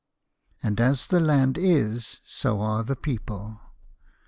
[0.63, 3.61] And as the land is, so are the people.